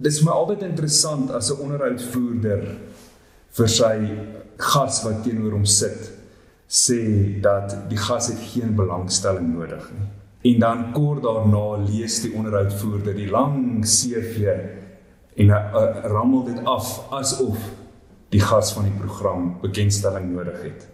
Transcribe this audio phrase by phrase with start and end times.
[0.00, 2.62] Dis my altyd interessant as 'n onderhoudvoerder
[3.52, 3.96] vir sy
[4.56, 6.08] gas wat teenoor hom sit
[6.70, 10.08] sê dat die gas het geen belangstelling nodig nie.
[10.52, 14.56] En dan kort daarna lees die onderhoudvoerder die lang CV
[15.36, 17.58] en hy uh, rammel dit af asof
[18.30, 20.88] die gas van die program bekendstelling nodig het.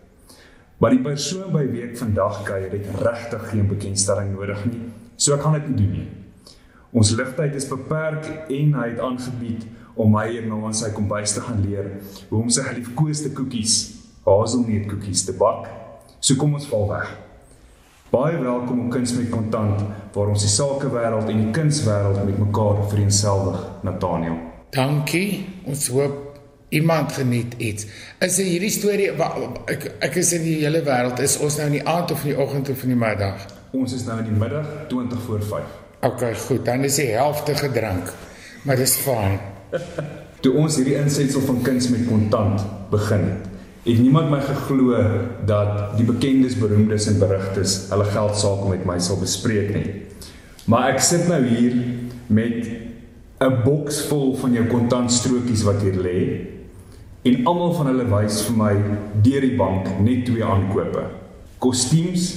[0.79, 4.83] Maar die persoon by wie ek vandag kuier het regtig geen bekendstelling nodig nie.
[5.17, 6.09] So ek gaan dit nie doen nie.
[6.97, 9.67] Ons ligtyd is beperk en hy het aangebied
[10.01, 11.91] om my hier na ons sy kombuis te gaan leer
[12.31, 13.75] hoe om sy geliefkoeste koekies,
[14.25, 15.69] haselneutkoekies te bak.
[16.25, 17.13] So kom ons val weg.
[18.09, 19.85] Baie welkom op Kuns met Kontant
[20.17, 24.41] waar ons die sakewêreld en die kunswêreld met mekaar vereensgewig, Nathaniel.
[24.73, 25.45] Dankie.
[25.69, 26.39] Ons hoop
[26.73, 27.91] iemand geniet iets.
[28.25, 31.89] Is hierdie storie ek ek is in die hele wêreld is ons nou in die
[31.89, 33.51] aand of in die oggend of in die middag?
[33.77, 35.83] Ons is nou in die middag 20 voor 5.
[36.07, 36.65] OK, goed.
[36.65, 38.13] Dan is die helfte gedrink.
[38.63, 39.39] Maar dis fyn.
[40.45, 43.53] Toe ons hierdie insetsel van kuns met kontant begin het,
[43.87, 44.99] het niemand my geglo
[45.47, 49.87] dat die bekendes, beroemdes en berugtes hulle geld sake met my sal bespreek nie.
[50.67, 51.75] Maar ek sit nou hier
[52.27, 52.67] met
[53.39, 56.21] 'n boks vol van jou kontantstrokies wat hier lê
[57.23, 58.75] en almal van hulle wys vir my
[59.23, 61.05] deur die bank net twee aankope:
[61.59, 62.37] kostuums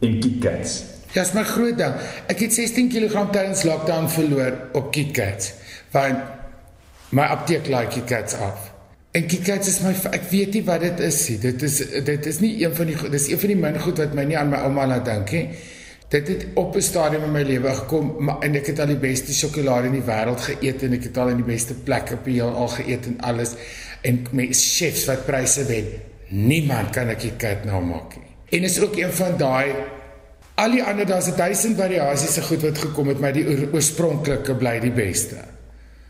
[0.00, 0.93] en KitKats.
[1.14, 1.94] Ja, dis my groot ding.
[2.26, 5.52] Ek het 16 kg tydens lockdown verloor op KitKats.
[5.94, 8.72] Want my apteek laai KitKats af.
[9.14, 11.38] En KitKats is my ek weet nie wat dit is nie.
[11.44, 14.18] Dit is dit is nie een van die dis een van die min goed wat
[14.18, 15.46] my nie aan my ouma laat dink nie.
[16.10, 18.98] Dit het op 'n stadium in my lewe gekom maar, en ek het al die
[19.06, 22.24] beste sjokolade in die wêreld geëet en ek het al in die beste plekke op
[22.24, 23.54] die heel al geëet en alles
[24.02, 25.86] en my chefs wat pryse wen.
[26.28, 28.58] Niemand kan 'n KitKat nou maak nie.
[28.58, 29.74] En is ook een van daai
[30.54, 34.54] Al die ander daar's 'n duisend variasies se goed wat gekom het, maar die oorspronklike
[34.54, 35.36] bly die beste.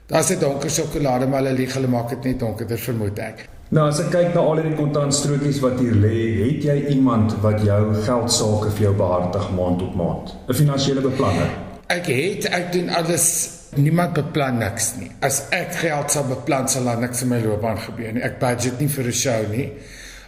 [0.06, 3.48] Daar's 'n donker sjokolade, maar hulle lieg, hulle maak dit net donkerder vermoed ek.
[3.68, 7.60] Nou as ek kyk na al hierdie kontantstrokies wat hier lê, het jy iemand wat
[7.60, 10.34] jou geld sake vir jou behartig maand op maand?
[10.48, 11.48] 'n Finansiële beplanner?
[11.86, 15.10] Ek het ek doen alles niemand beplan niks nie.
[15.20, 18.22] As ek geld sal beplan sal niks in my loopbaan gebeur nie.
[18.22, 19.72] Ek budget nie vir 'n show nie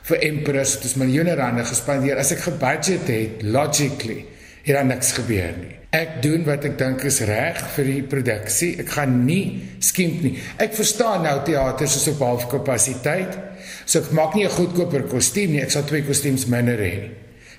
[0.06, 2.21] vir Empress dis miljoene rande gespandeer.
[2.21, 4.22] As ek gebudget het, logically,
[4.67, 5.75] het dan niks gebeur nie.
[5.94, 8.72] Ek doen wat ek dink is reg vir die produksie.
[8.83, 10.34] Ek gaan nie skimp nie.
[10.62, 13.39] Ek verstaan nou teaters is op half kapasiteit.
[13.87, 15.62] So ek maak nie 'n goedkoper kostuum nie.
[15.62, 17.11] Ek sal twee kostuums minder hê.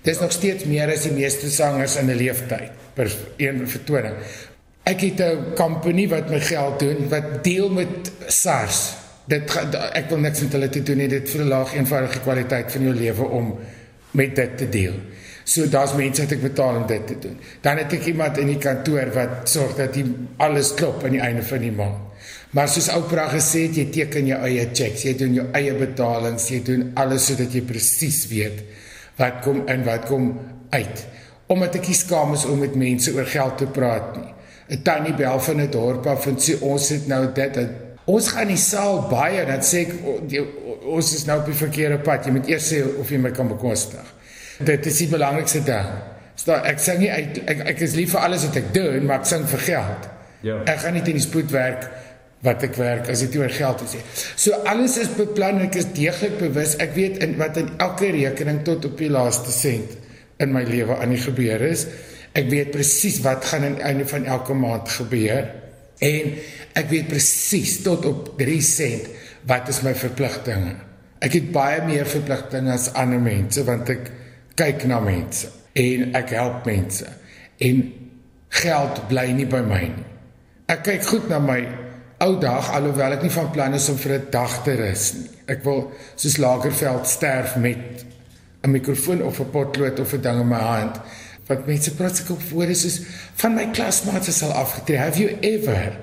[0.04, 4.16] Dis nog steeds meer as die meeste sangers in 'n leeftyd per een vertoning.
[4.86, 9.56] Ek het 'n company wat my geld doen wat deel met SARS dit
[9.94, 13.30] ek wil niks met hulle te doen nie dit verlaag eenvoudige kwaliteit van jou lewe
[13.40, 13.54] om
[14.18, 14.96] met dit te deel.
[15.48, 17.38] So daar's mense wat ek betaal om dit te doen.
[17.64, 20.06] Dan het ek iemand in die kantoor wat sorg dat die
[20.44, 22.04] alles klop aan die einde van die maand.
[22.56, 26.48] Maar soos Oprah gesê het, jy teken jou eie checks, jy doen jou eie betalings,
[26.52, 28.64] jy doen alles sodat jy presies weet
[29.18, 30.32] wat kom in, wat kom
[30.72, 31.04] uit.
[31.52, 34.34] Omdat ek nie skaam is om met mense oor geld te praat nie.
[34.68, 37.56] 'n Tannie bel van 'n dorp af en sê ons het nou dit
[38.08, 39.96] Ons gaan die saal baie dan sê ek
[40.88, 42.28] ons is nou op die verkeerde pad.
[42.28, 44.14] Jy moet eers sê of jy my kan bekostig.
[44.64, 45.90] Dit is die belangrikste ding.
[46.40, 49.20] Sta ek sê nie ek, ek ek is lief vir alles wat ek doen, maar
[49.20, 50.08] ek sing vir geld.
[50.48, 50.62] Ja.
[50.70, 51.90] Ek gaan nie teen die spoed werk
[52.46, 53.98] wat ek werk as dit oor geld is.
[54.40, 56.78] So alles is beplan, ek is deeglik bewus.
[56.80, 59.98] Ek weet in wat in elke rekening tot op die laaste sent
[60.40, 61.88] in my lewe aan die gebeur is.
[62.38, 65.50] Ek weet presies wat gaan aan die einde van elke maand gebeur.
[66.04, 66.34] En
[66.78, 69.08] ek weet presies tot op 3 sent
[69.50, 70.76] wat is my verpligtinge.
[71.24, 74.12] Ek het baie meer verpligtinge as ander mense want ek
[74.58, 77.08] kyk na mense en ek help mense.
[77.58, 77.82] En
[78.62, 80.08] geld bly nie by my nie.
[80.70, 81.62] Ek kyk goed na my
[82.24, 85.30] ou dag alhoewel ek nie van plan is om vir 'n dag te rus nie.
[85.48, 88.06] Ek wil soos Lagerveld sterf met
[88.64, 91.00] 'n mikrofoon of 'n potlood of 'n ding in my hand
[91.48, 93.00] wat mense praat ek op woorde soos
[93.40, 95.00] van my klasmaats sal afgetree.
[95.00, 95.96] Have you ever?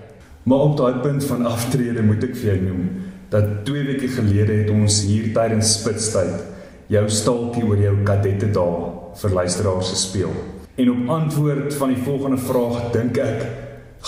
[0.44, 2.88] Maar op daai punt van aftrede moet ek vir jou noem
[3.32, 6.44] dat 2 weke gelede het ons hier tydens spitstyd
[6.92, 10.34] jou staaltjie oor jou kadette dae vir luisteraars gespeel.
[10.76, 13.44] En op antwoord van die volgende vraag dink ek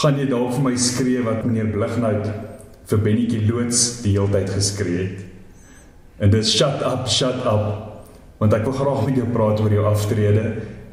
[0.02, 2.28] gaan jy dalk vir my skree wat meneer Blignout
[2.86, 5.20] vir Bennetjie loods die hele tyd geskree het.
[6.20, 7.68] En dis shut up, shut up.
[8.40, 10.44] Want ek wil graag met jou praat oor jou aftrede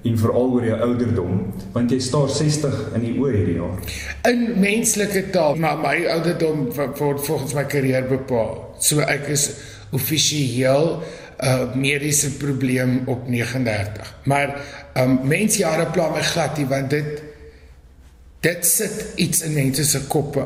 [0.04, 1.36] en veral oor jou ouderdom
[1.76, 3.78] want jy staar 60 in die oë hierdie jaar.
[4.30, 8.58] In menslike taal, maar my ouderdom word volgens my karier bepaal.
[8.84, 9.50] So ek is
[9.96, 11.02] offisieel
[11.44, 14.14] 'n uh, mediese probleem op 39.
[14.24, 14.56] Maar
[14.94, 17.24] um mensjare pla my glad nie want dit
[18.44, 20.46] dit sit iets in mense se koppe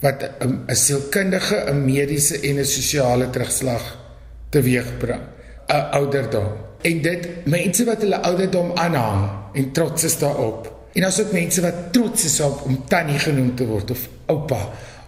[0.00, 3.84] wat 'n sielkundige, 'n mediese en 'n sosiale terugslag
[4.50, 5.22] teweegbring,
[5.68, 6.69] 'n ouderdom.
[6.82, 10.68] En dit mense wat hulle ouderdom aanhang en trots is daarop.
[10.92, 14.60] En as ook mense wat trots is op om tannie genoem te word of oupa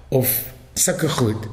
[0.09, 0.31] of
[0.75, 1.49] sulke goed.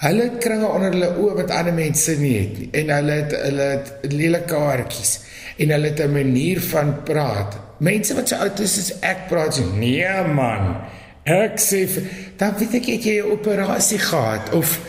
[0.00, 2.68] Hulle het kringe onder hulle oë wat ander mense nie het nie.
[2.82, 5.18] En hulle het hulle het lelike haartjies
[5.60, 7.58] en hulle het 'n manier van praat.
[7.78, 10.76] Mense wat so oud is as ek praat so, nee man.
[11.24, 11.88] Ek sê
[12.36, 14.80] dan weet ek jy 'n operasie gehad of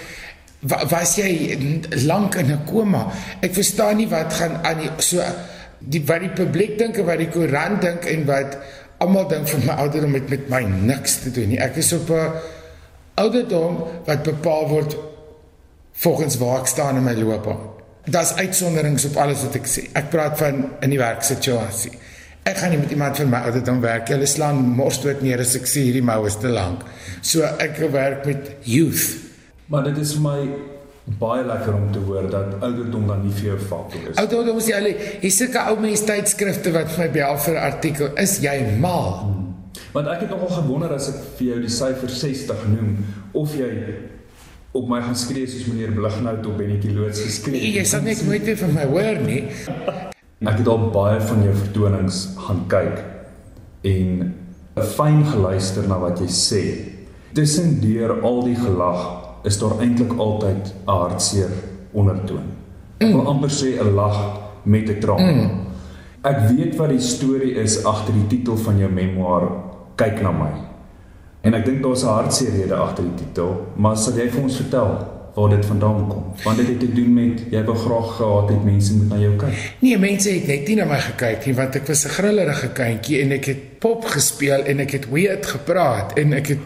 [0.62, 1.58] was jy
[2.06, 3.08] lank in 'n koma?
[3.42, 5.22] Ek verstaan nie wat gaan aan die so
[5.80, 8.58] die wat die publiek dink en wat die koerant dink en wat
[9.02, 11.60] almal dink van my ouderdom met met my niks te doen nie.
[11.60, 12.32] Ek is op 'n
[13.16, 14.98] ouderdom wat bepaal word
[15.92, 17.70] volgens waar ek staan in my loopbaan.
[18.06, 19.90] Daar's uitsonderings op alles wat ek sê.
[19.94, 21.92] Ek praat van in die werksituasie.
[22.44, 24.08] Ek gaan nie met iemand van my ouderdom werk.
[24.08, 26.82] Hulle slaan mors dood neer as ek sê hierdie mou is te lank.
[27.22, 29.31] So ek werk met youth.
[29.72, 30.40] Maar dit is vir my
[31.20, 34.18] baie lekker om te hoor dat ouderdom dan nie vir jou faktor is.
[34.20, 34.90] Ouderdom is jy al
[35.22, 38.10] hier sulke ou mense tydskrifte wat vir my bel vir artikel.
[38.20, 39.08] Is jy mal?
[39.22, 39.46] Hmm.
[39.96, 42.92] Want ek het nogal gewonder as ek vir jou die syfer 60 noem
[43.40, 43.72] of jy
[44.76, 47.56] op my gaan skree soos meneer Blighnout op Bennetjie loods geskree.
[47.56, 49.42] Nee, jy sal net nooit weer van my hoor nie.
[50.42, 53.02] Ek het al baie van jou vertonings gaan kyk
[53.88, 54.12] en
[54.76, 56.64] 'n fyn geluister na wat jy sê.
[57.32, 61.52] Tussendeur al die gelag is daar eintlik altyd 'n hartseer
[61.92, 62.48] ondertoon.
[62.98, 64.18] Ek wil amper sê 'n lag
[64.64, 65.36] met 'n traan.
[65.36, 65.50] Mm.
[66.22, 69.50] Ek weet wat die storie is agter die titel van jou memoir
[69.96, 70.52] Kyk na my.
[71.42, 74.56] En ek dink daar's 'n hartseer rede agter die titel, maar sal jy vir ons
[74.56, 74.90] vertel
[75.34, 76.24] waar dit vandaan kom?
[76.44, 79.36] Want dit het te doen met jy wou graag gehad het mense moet na jou
[79.36, 79.76] kyk.
[79.80, 83.22] Nee, mense het net nie na my gekyk nie want ek was 'n grillerige kindjie
[83.22, 86.60] en ek het pop gespeel en ek het weird gepraat en ek het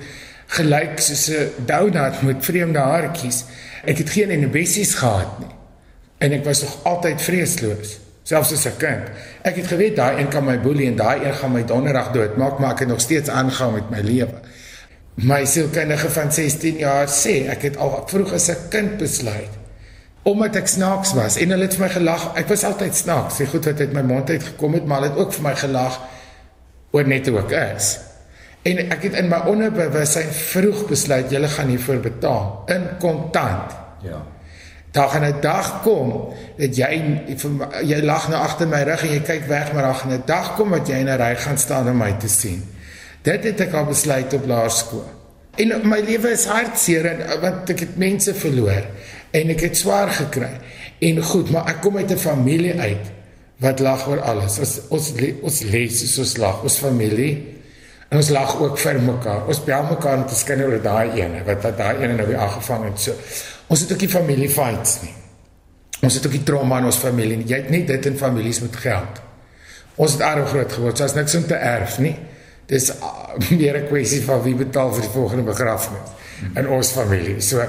[0.48, 3.44] gelyk soos 'n donut met vreemde haartjies.
[3.86, 5.56] Ek het geen enebessies gehad nie.
[6.18, 9.10] En ek was nog altyd vreesloos, selfs as 'n kind.
[9.42, 12.60] Ek het geweet daai een kan my boelie en daai een gaan my donderdag doodmaak,
[12.60, 14.40] maar ek het nog steeds aangaan met my lewe.
[15.16, 19.64] My sielkundige van 16 jaar sê ek het al vroeg as 'n kind besluit
[20.26, 22.24] omdat ek snaaks was en hulle het vir my gelag.
[22.34, 23.36] Ek was altyd snaaks.
[23.36, 25.54] Sy goed wat uit my mond uit gekom het, maar hulle het ook vir my
[25.56, 26.00] gelag
[26.92, 27.92] oor net hoe ek is.
[28.66, 33.76] En ek het in my onderbewussyn vroeg besluit jy gaan hiervoor betaal in kontant.
[34.02, 34.24] Ja.
[34.96, 36.90] Daar gaan 'n dag kom dat jy
[37.84, 40.56] jy lag nou agter my rug en jy kyk weg maar daar gaan 'n dag
[40.56, 42.64] kom wat jy in 'n ry gaan staan om my te sien.
[43.22, 45.10] Dit het ek al besluit op laerskool.
[45.56, 48.84] En my lewe is hartseer en want ek het mense verloor
[49.32, 50.60] en ek het swaar gekry.
[51.00, 53.12] En goed, maar ek kom uit 'n familie uit
[53.58, 54.60] wat lag oor alles.
[54.60, 57.55] Ons ons ons lees soos lag, ons familie
[58.16, 59.46] ons lag ook vir mekaar.
[59.50, 62.42] Ons bel mekaar om te skyn oor daai ene wat wat daai ene nou weer
[62.46, 63.00] aangevang het.
[63.00, 63.16] So
[63.68, 65.14] ons het ook nie familie fights nie.
[66.06, 67.48] Ons het ook nie trauma in ons familie nie.
[67.50, 69.22] Jy het net dit in families met geld.
[69.96, 70.98] Ons het arm groot geword.
[70.98, 72.16] So as niks om te erf nie.
[72.70, 73.10] Dis uh,
[73.60, 76.14] meer 'n kwessie van wie betaal vir die volgende begrafnis
[76.56, 77.42] in ons familie.
[77.42, 77.66] So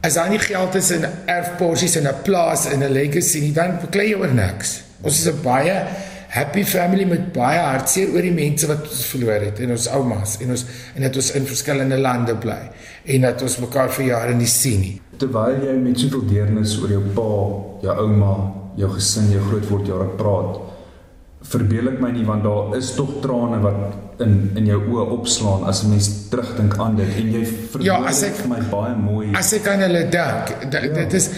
[0.00, 3.78] as daar nie geld is in erfporsies en 'n plaas en 'n legacy nie, dan
[3.80, 4.82] beklei jy oor niks.
[5.02, 5.86] Ons is 'n baie
[6.30, 10.36] happy family met baie hartseer oor die mense wat ons verloor het en ons oumas
[10.44, 12.60] en ons en dat ons in verskillende lande bly
[13.14, 14.96] en dat ons mekaar vir jare nie sien nie.
[15.20, 17.30] Terwyl jy met soveel deernis oor jou pa,
[17.84, 18.34] jou ouma,
[18.78, 20.60] jou gesin, jou grootword jare praat,
[21.50, 25.64] verbeel ek my nie want daar is tog trane wat in in jou oë opslaan
[25.68, 27.46] as 'n mens terugdink aan dit en jy
[27.80, 29.32] Ja, as ek vir my baie mooi.
[29.34, 31.16] As ek aan hulle dink, dit ja.
[31.16, 31.30] is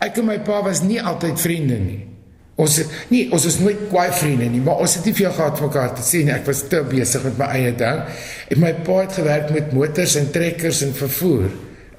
[0.00, 2.15] ek en my pa was nie altyd vriende nie.
[2.56, 5.58] Ons het nie ons is nooit kwaai vriende nie, maar ons het nie veel gehad
[5.58, 6.32] vir mekaar te nie.
[6.32, 8.02] Ek was te besig met my eie ding.
[8.48, 11.50] En my pa het gewerk met motors en trekkers en vervoer.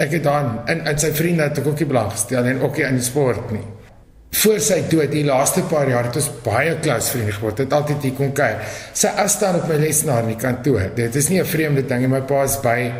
[0.02, 2.78] Ek het dan in in sy vriende het ek ook nie belang gestel en ook
[2.78, 3.66] nie aan die sport nie.
[4.38, 7.62] Voor sy dood, die laaste paar jaar het ons baie klas vriende geword.
[7.64, 8.58] Het altyd hier kom kuier.
[8.94, 10.90] Sy as staan op my lesenaar in die kantoor.
[10.96, 12.08] Dit is nie 'n vreemde ding nie.
[12.08, 12.92] My pa is by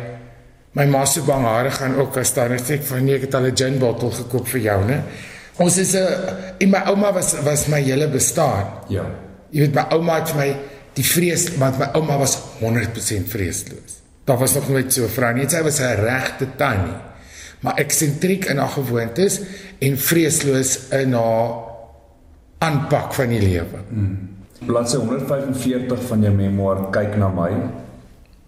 [0.74, 3.34] my ma se bang hare gaan ook as daar net sê van nee, ek het
[3.34, 5.02] al 'n gin bottel gekoop vir jou, né?
[5.58, 6.06] Ons is 'n
[6.58, 8.64] en my ouma was was my hele bestaan.
[8.88, 9.04] Ja.
[9.50, 10.56] Jy weet my ouma het my
[10.94, 13.98] die vrees want my ouma was 100% vreesloos.
[14.24, 15.48] Daar was nog nooit so 'n vrou nie.
[15.48, 16.96] Sy was 'n regte tannie.
[17.60, 19.40] Maar eksentriek in haar gewoontes
[19.78, 21.50] en vreesloos in haar
[22.58, 23.78] aanpak van die lewe.
[23.88, 24.36] Hmm.
[24.66, 27.50] Bladsy 145 van jou memoir kyk na my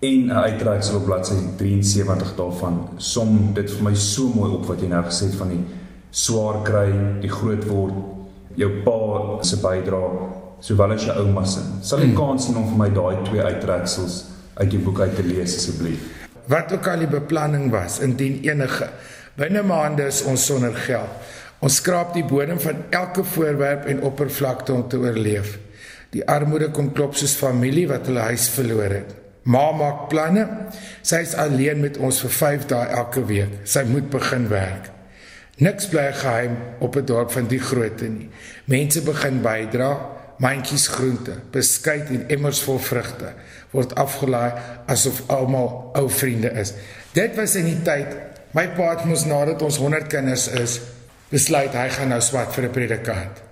[0.01, 4.81] en 'n uitreiksel op bladsy 73 daarvan som dit vir my so mooi op wat
[4.81, 5.65] jy nou gesê het van die
[6.11, 6.89] swaar kry,
[7.23, 7.99] die groot word,
[8.59, 11.63] jou pa se bydrae, sowel as jou ouma se.
[11.83, 12.19] Sal jy hmm.
[12.19, 14.25] kans hê om vir my daai twee uittreksels
[14.61, 16.09] uit jou boek uit te lees asseblief?
[16.51, 18.89] wat ook al die beplanning was, indien enige.
[19.39, 21.31] Binne maande is ons sonder geld.
[21.61, 25.59] Ons skraap die bodem van elke voorwerp en oppervlakte om te oorleef.
[26.11, 29.13] Die armoede kom klop soos familie wat hulle huis verloor het.
[29.45, 30.47] Ma maak planne.
[31.07, 33.61] Sy is alleen met ons vir 5 dae elke week.
[33.65, 34.91] Sy moet begin werk.
[35.61, 38.29] Niks bly geheim op 'n dorp van die grootte nie.
[38.65, 39.91] Mense begin bydra,
[40.39, 43.33] mandjies groente, beskuit en emmers vol vrugte
[43.71, 44.53] word afgelaai
[44.87, 46.73] asof almal ou vriende is.
[47.13, 48.17] Dit was in die tyd
[48.57, 50.81] my pa het mos nadat ons 100 kinders is,
[51.29, 53.43] besluit hy gaan nou swat vir 'n predikant.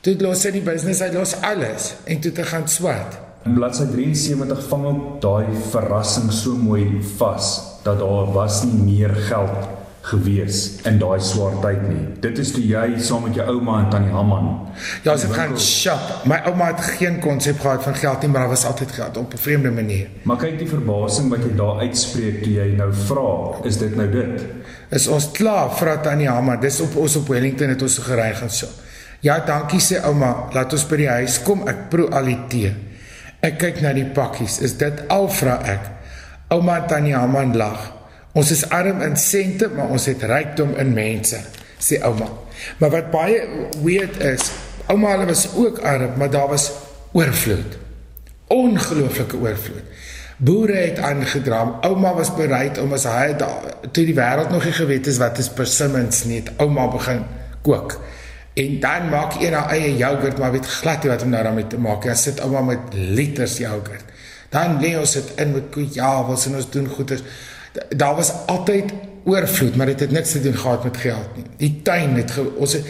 [0.00, 3.18] Toe los hy die business, hy los alles en toe te gaan swat.
[3.44, 9.14] In bladsy 73 vang ook daai verrassing so mooi vas dat daar was nie meer
[9.14, 9.75] geld
[10.06, 12.02] gewees in daai swaar tyd nie.
[12.22, 14.46] Dit is toe jy saam met jou ouma en tannie Hamman.
[15.02, 16.26] Ja, sy gaan shop.
[16.30, 19.34] My ouma het geen konsep gehad van geld nie, maar daar was altyd geld op
[19.34, 20.08] 'n vreemde manier.
[20.22, 24.10] Maar kyk die verbasing wat jy daar uitspreek toe jy nou vra, is dit nou
[24.10, 24.44] dit?
[24.90, 26.60] Is ons klaar vir tannie Hamman?
[26.60, 28.70] Dis op ons op Wellington het ons gery gaan shop.
[29.20, 31.68] Ja, dankie sê ouma, laat ons by die huis kom.
[31.68, 32.74] Ek proe al die tee.
[33.40, 34.60] Ek kyk na die pakkies.
[34.60, 35.80] Is dit al vra ek?
[36.54, 37.95] Ouma Tannie Haman lag.
[38.36, 41.38] Ons is arm in sente, maar ons het rykdom in mense,
[41.80, 42.28] sê ouma.
[42.80, 43.40] Maar wat baie
[43.80, 44.50] weird is,
[44.92, 46.68] ouma hulle was ook arm, maar daar was
[47.16, 47.78] oorvloed.
[48.52, 49.88] Ongelooflike oorvloed.
[50.36, 51.62] Boere het aangedra.
[51.88, 55.48] Ouma was bereid om as hy toe die wêreld nog nie geweet is wat is
[55.48, 57.24] persimmons nie, ouma begin
[57.64, 57.96] kook.
[58.56, 61.72] En dan maak jy nou eie jogurt, maar weet glad nie wat om nou daarmee
[61.72, 62.12] te maak nie.
[62.12, 64.04] Jy sit ouma met liters jogurt.
[64.52, 67.24] Dan lê ons dit in met koejawels en ons doen goeders.
[67.88, 68.92] Daar was altyd
[69.24, 71.44] oorvloed, maar dit het niks te doen gehad met geld nie.
[71.56, 72.84] Die tuin het ge, ons het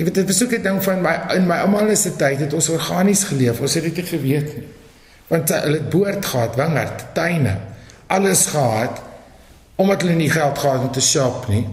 [0.00, 2.52] jy weet dit was ook 'n ding van my in my ouma se tyd het
[2.52, 3.60] ons organies geleef.
[3.60, 4.66] Ons het dit nie geweet nie.
[5.28, 7.56] Want hulle het boord gehad, wingerd, tuine,
[8.06, 9.02] alles gehad
[9.74, 11.68] omdat hulle nie geld gehad het om te shop nie.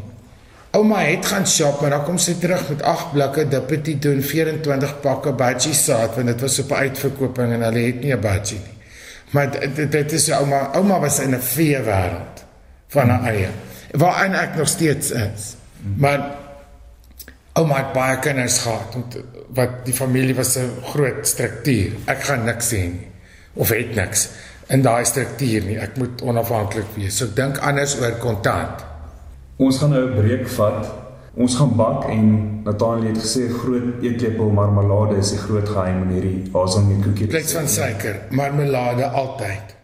[0.72, 5.00] Ouma het gaan shop, maar dan kom sy terug met 8 blikke dippity doen 24
[5.00, 8.78] pakke budgie saad want dit was op uitverkoping en hulle het nie 'n budgie nie.
[9.30, 12.47] Maar dit dit is ouma, ouma was in 'n vee wêreld
[12.94, 13.50] van haar eie.
[13.92, 15.56] Waar en ek nog steeds is.
[15.98, 16.26] Maar
[17.58, 19.18] ouma het baie kinders gehad want
[19.58, 21.92] wat die familie was 'n groot struktuur.
[22.06, 23.08] Ek gaan niks sê nie
[23.54, 24.30] of het niks
[24.68, 25.78] in daai struktuur nie.
[25.80, 27.18] Ek moet onafhanklik wees.
[27.18, 28.86] So dink anders oor kontant.
[29.58, 30.94] Ons gaan nou 'n breek vat.
[31.38, 36.10] Ons gaan bak en Natalie het gesê groot eetlepel marmelade is die groot geheim in
[36.10, 37.28] hierdie haselnuutkoekie.
[37.28, 39.77] Plek van suiker, marmelade altyd.